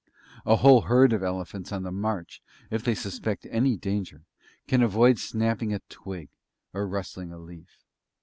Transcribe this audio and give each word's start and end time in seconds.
A 0.47 0.55
whole 0.55 0.81
herd 0.81 1.13
of 1.13 1.21
elephants 1.21 1.71
on 1.71 1.83
the 1.83 1.91
march, 1.91 2.41
if 2.71 2.83
they 2.83 2.95
suspect 2.95 3.45
any 3.51 3.77
danger, 3.77 4.23
can 4.67 4.81
avoid 4.81 5.19
snapping 5.19 5.75
a 5.75 5.79
twig, 5.89 6.29
or 6.73 6.87
rustling 6.87 7.31
a 7.31 7.37
leaf. 7.37 7.77